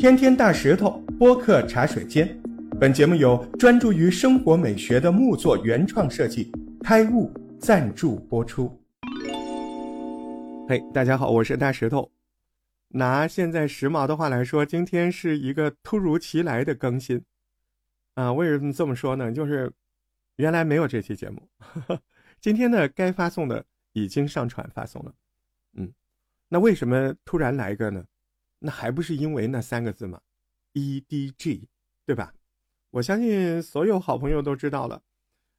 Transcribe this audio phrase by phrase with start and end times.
[0.00, 2.26] 天天大石头播客茶水间，
[2.80, 6.50] 本节目由专注于生活美学的木作原创设计
[6.82, 8.80] 开悟赞助播出。
[10.66, 12.10] 嘿，大家好，我是大石头。
[12.88, 17.22] 拿现在时髦的话来说，今天是一个突如其来的更新
[18.14, 18.32] 啊！
[18.32, 19.30] 为什么这么说呢？
[19.30, 19.70] 就是
[20.36, 21.46] 原来没有这期节目，
[22.40, 23.62] 今天呢该发送的
[23.92, 25.12] 已经上传发送了。
[25.74, 25.92] 嗯，
[26.48, 28.02] 那为什么突然来一个呢？
[28.60, 30.20] 那还不是因为那三个字吗
[30.74, 31.62] ？EDG，
[32.06, 32.32] 对吧？
[32.90, 35.02] 我相信所有好朋友都知道了。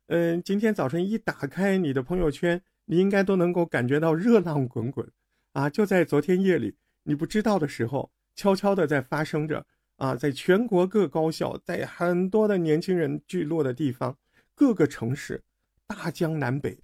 [0.08, 5.09] 嗯，今天早晨一打开你的朋友圈，你应该都能够感觉到热浪滚滚
[5.54, 5.70] 啊！
[5.70, 10.16] 就在昨天夜里，你不知道的时候，悄悄的在发生着啊！
[10.16, 14.16] 在全国各高校，在很多的年轻人聚落的地方，
[14.54, 15.42] 各个城市，
[15.88, 16.78] 大江南北，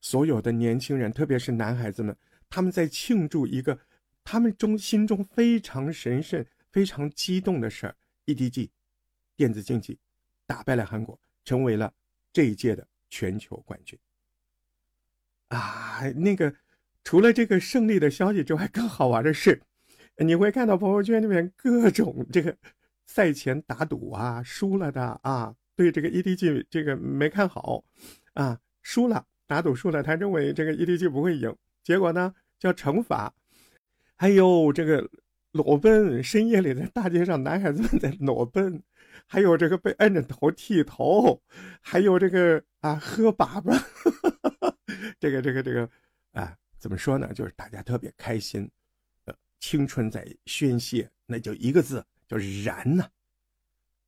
[0.00, 2.14] 所有的年轻人，特别是男孩子们，
[2.50, 3.78] 他们在庆祝一个。
[4.24, 8.70] 他们中心中非常神圣、非常激动的事儿，EDG，
[9.36, 9.98] 电子竞技
[10.46, 11.92] 打败了韩国，成为了
[12.32, 13.98] 这一届的全球冠军。
[15.48, 16.52] 啊，那个
[17.04, 19.60] 除了这个胜利的消息之外，更好玩的是，
[20.16, 22.56] 你会看到朋友圈里面各种这个
[23.06, 27.84] 赛前打赌啊，输了的啊，对这个 EDG 这个没看好，
[28.32, 33.32] 啊，输了打赌输了，他认为这个 EDG 不会赢，结果呢叫惩罚。
[34.16, 35.08] 还有这个
[35.52, 38.82] 裸奔，深夜里在大街上，男孩子们在裸奔，
[39.26, 41.40] 还有这个被摁着头剃头，
[41.80, 43.80] 还有这个啊喝粑粑，
[45.18, 45.88] 这个这个这个
[46.32, 47.32] 啊怎么说呢？
[47.34, 48.70] 就是大家特别开心，
[49.24, 53.04] 呃，青春在宣泄，那就一个字，就是燃呐！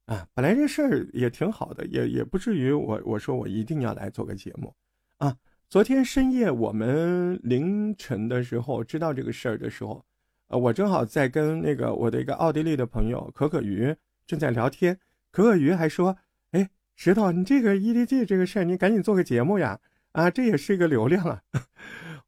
[0.06, 4.72] 啊，本来这事儿也挺好的，也也不至于我我说我一定要来做个节目
[5.18, 5.36] 啊。
[5.68, 10.04] 昨天深夜，我们凌晨的时候知道这个事儿的时候，
[10.46, 14.96] 呃，我正好在跟那个我的一个奥地利的朋友可可鱼正在聊天。
[15.32, 16.16] 可可鱼还说
[16.52, 19.78] ：“哎，石头，你这个 EDG 这个事儿，你赶紧做个节目呀！
[20.12, 21.42] 啊，这也是一个流量啊。”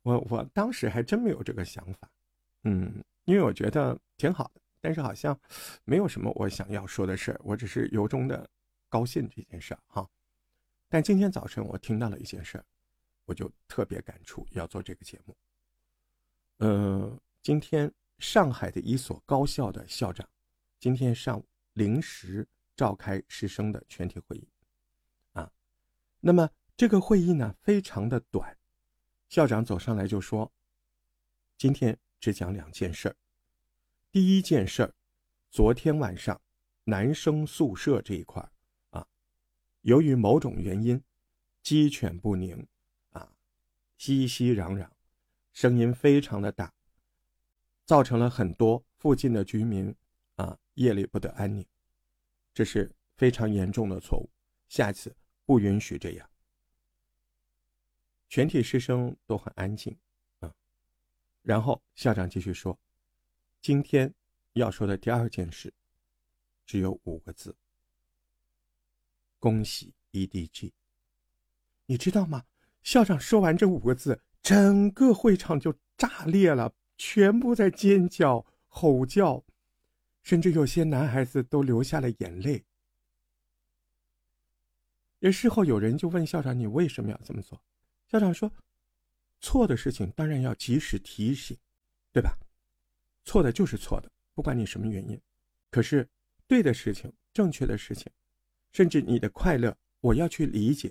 [0.03, 2.11] 我我当时还真没有这个想法，
[2.65, 2.93] 嗯，
[3.25, 5.39] 因为我觉得挺好的，但是好像
[5.85, 8.51] 没有什么我想要说的事儿，我只是由衷的
[8.89, 10.05] 高兴这件事儿哈。
[10.89, 12.65] 但今天早晨我听到了一件事儿。
[13.29, 15.37] 我就特别感触，要做这个节目。
[16.57, 20.27] 呃，今天上海的一所高校的校长，
[20.81, 24.49] 今天上午临时召开师生的全体会议，
[25.35, 25.53] 啊，
[26.21, 28.57] 那么这个会议呢非常的短，
[29.29, 30.51] 校长走上来就说，
[31.59, 33.17] 今天只讲两件事儿。
[34.11, 34.95] 第一件事儿，
[35.51, 36.41] 昨天晚上
[36.85, 38.51] 男生宿舍这一块儿
[38.99, 39.07] 啊，
[39.83, 41.05] 由于某种原因，
[41.63, 42.67] 鸡犬不宁。
[43.99, 44.89] 熙熙攘攘，
[45.53, 46.73] 声音非常的大，
[47.85, 49.95] 造成了很多附近的居民
[50.37, 51.67] 啊夜里不得安宁，
[52.55, 54.31] 这是非常严重的错误，
[54.69, 55.15] 下次
[55.45, 56.31] 不允许这样。
[58.29, 59.99] 全体师生都很安静
[60.39, 60.55] 啊，
[61.43, 62.79] 然后校长继续说，
[63.61, 64.15] 今天
[64.53, 65.75] 要说的第二件事，
[66.65, 67.57] 只有五个字：
[69.41, 70.71] 恭喜 EDG，
[71.87, 72.47] 你知道吗？
[72.89, 79.45] 校长说完这五个字，整个会场就炸裂了，全部在尖叫、吼叫，
[80.23, 82.65] 甚至有些男孩子都流下了眼泪。
[85.19, 87.61] 也事后有人就问校长：“你为什么要这么做？”
[88.11, 88.51] 校长说
[89.43, 91.55] ：“错的事情当然要及时提醒，
[92.11, 92.39] 对吧？
[93.27, 95.21] 错的就是错的，不管你什么原因。
[95.71, 96.09] 可是
[96.47, 98.11] 对的事情、正确的事情，
[98.73, 100.91] 甚至你的快乐，我要去理解，”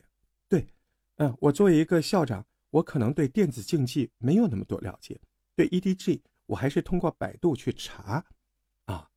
[1.17, 5.19] 嗯，我作为一个校长，我可能对电子竞技没有那么多了解。
[5.55, 8.23] 对 EDG，我还是通过百度去查，
[8.85, 9.09] 啊，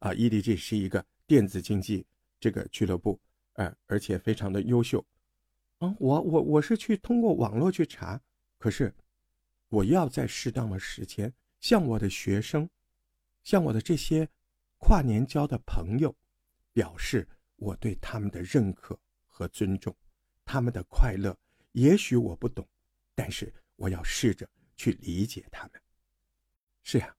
[0.00, 2.04] 啊，EDG 是一个电子竞技
[2.40, 3.20] 这个俱乐部，
[3.52, 5.04] 呃，而且非常的优秀。
[5.78, 8.20] 啊，我我我是去通过网络去查，
[8.58, 8.92] 可是
[9.68, 12.68] 我要在适当的时间向我的学生，
[13.44, 14.28] 向我的这些
[14.78, 16.12] 跨年交的朋友，
[16.72, 19.94] 表示我对他们的认可和尊重，
[20.44, 21.38] 他们的快乐。
[21.74, 22.68] 也许我不懂，
[23.14, 25.80] 但是我要试着去理解他们。
[26.82, 27.16] 是呀，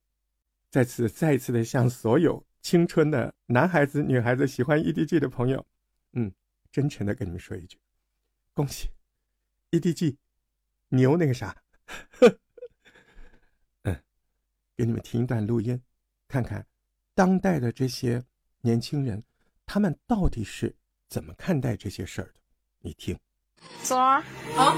[0.70, 5.66] 在此再次的向所有青春的男孩子、女孩子喜欢 EDG 的朋友，
[6.14, 6.34] 嗯，
[6.72, 7.78] 真诚的跟你们说一句：
[8.54, 8.90] 恭喜
[9.72, 10.16] EDG
[10.90, 11.62] 牛那个啥！
[13.84, 14.04] 嗯，
[14.76, 15.82] 给你们听一段录音，
[16.28, 16.66] 看看
[17.14, 18.24] 当代的这些
[18.62, 19.22] 年轻人，
[19.66, 20.76] 他们到底是
[21.10, 22.40] 怎么看待这些事儿的？
[22.80, 23.20] 你听。
[23.84, 24.24] 松儿
[24.58, 24.76] 啊，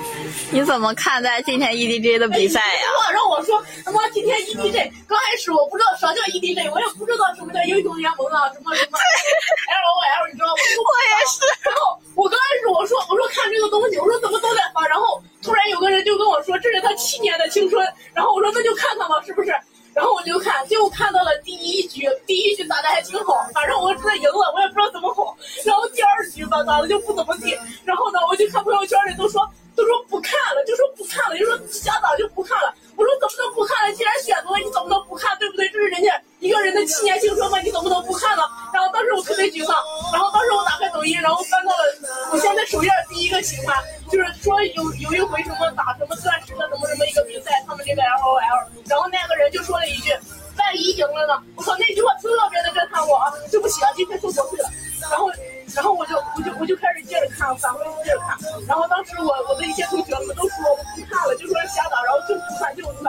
[0.51, 3.11] 你怎么看待今天 EDG 的比赛呀？
[3.13, 10.59] 让我说，他妈今天 EDG 刚开始我不知道啥叫 EDG，我也不知道什么叫英雄联盟啊，什么什么 LOL，你知道吗？
[10.59, 11.39] 我也是。
[11.63, 19.55] 然后我刚开始我说我说看这个东西，我说怎么都在发，然后突然有个人就跟我说这是他七年的青春，然后我说那就看看吧，是不是？
[19.93, 25.35] 然后我就看，结果看到了第一局，第一局打的还挺好，反正我真的赢了，我也不知道怎么好。
[25.65, 29.41] 然后第二局吧打的就不怎么地，然后呢，我就看朋友圈里都说
[29.75, 32.71] 都说不看了，就说不看了，就说瞎打就不看了。
[32.95, 33.95] 我说怎么能不看了？
[33.95, 35.35] 既然选择了，你怎么能不看？
[35.39, 35.67] 对不对？
[35.69, 38.43] 这是人家一个人的七年青春嘛，你怎么能不看呢？
[38.71, 39.01] 然后当
[40.13, 41.83] 然后当时我打开抖音，然后翻到了
[42.31, 43.75] 我现在首页第一个新闻，
[44.11, 50.11] 就是说有有一回什么打什么钻石的什么什么一个比赛，他们这个 L O L，然后那个人就说了一句，
[50.57, 51.41] 万一赢了呢？
[51.55, 53.31] 我靠，那句话特别的震撼我啊！
[53.51, 54.69] 对不起啊，今天说错了。
[55.09, 55.29] 然后，
[55.75, 58.37] 然后我就我就我就开始接着看，返回接着看。
[58.67, 63.06] 然后当时我我的一些同学们都说我不看了，就说瞎打，然后就不看就不看。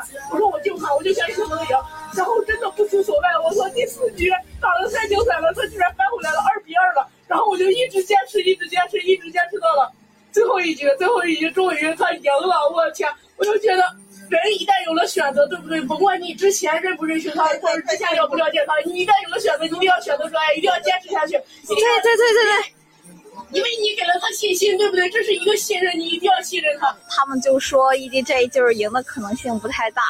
[7.99, 9.93] 直坚持，一直坚持，一直坚持到了
[10.31, 12.69] 最后一局，最后一局终于他赢了。
[12.73, 13.83] 我天，我就觉得。
[14.29, 15.81] 人一旦有了选择，对不对？
[15.81, 21.33] 甭管你之前认不认识他，或者之前了不了解他，你一旦有了选择，你一定要选择出来，一定要坚持下去。
[21.67, 25.09] 对对对对对，因为你给了他信心，对不对？
[25.09, 26.95] 这是一个信任，你一定要信任他。
[27.09, 30.03] 他们就说 EDG 就是赢的可能性不太大。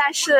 [0.00, 0.38] 但是，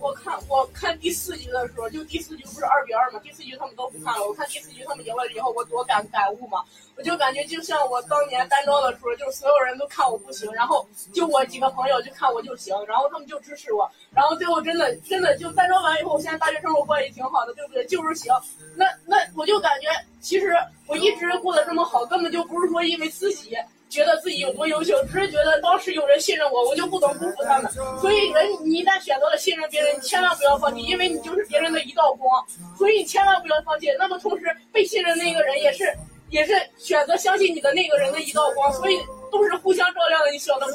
[0.00, 3.20] 我看我看第四局的时候，就第四局不是二比二嘛？
[3.20, 4.26] 第四局他们都不看了。
[4.26, 6.64] 我看第四局他们赢了以后，我多感感悟嘛！
[6.96, 10.84] 我就感觉就像我当年单招的时候，就是所有人都看我不行，然后
[11.14, 17.86] 就我几个朋友就看我就行，然后他们就支持我，然后最后真的真的就单招完以后，我现在大学生活过也挺好的，对不对？
[17.86, 18.34] 就是行。
[18.74, 19.86] 那那我就感觉，
[20.20, 20.52] 其实
[20.88, 23.56] 我一直过得这么好，根本就不是说因为自己。
[23.90, 27.70] 觉得自己有多优秀，只是觉得当时有人信任我，我就不能辜负他们。
[28.00, 32.46] 所以，人你一旦选择了信任别人，你千万不要放弃，因为你就是别人的一道光。
[32.78, 33.88] 所以，你千万不要放弃。
[33.98, 35.92] 那么，同时被信任那个人也是，
[36.30, 38.72] 也是选择相信你的那个人的一道光。
[38.72, 38.98] 所以。
[39.30, 40.72] 都是互相照亮的，你晓得不？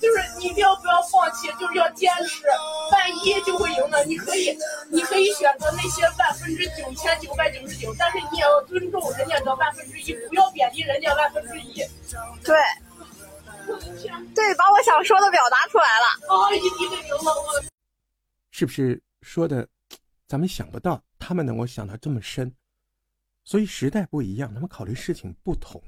[0.00, 2.46] 就是你一定要不要放弃，就是要坚持，
[2.90, 4.02] 万一就会赢的。
[4.04, 4.56] 你可以，
[4.90, 11.77] 你可以选择那些万分之九千九百九十九，但是你也要尊重人家的万分之一，不要贬低人家万分之一。
[12.44, 12.56] 对，
[14.34, 16.06] 对，把我想说的表达出来了。
[18.50, 19.68] 是不是说的，
[20.26, 22.52] 咱们想不到他们能够想到这么深？
[23.44, 25.82] 所以时代不一样，他们考虑事情不同。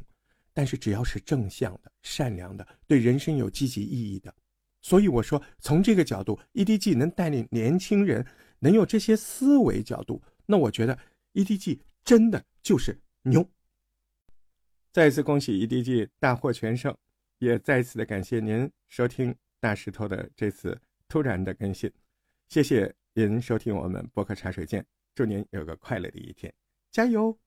[0.53, 4.35] 但是只要是正向的、善良的、对人生有积极意义的，
[4.82, 8.27] 所以我说，从这个角度，EDG 能带领年轻人
[8.59, 10.99] 能有这些思维角度，那我觉得
[11.35, 13.49] EDG 真的就是牛。
[14.93, 16.93] 再一次恭喜 EDG 大获全胜，
[17.39, 20.77] 也再一次的感谢您收听大石头的这次
[21.09, 21.89] 突然的更新，
[22.49, 24.85] 谢谢您收听我们博客茶水间，
[25.15, 26.53] 祝您有个快乐的一天，
[26.91, 27.39] 加油！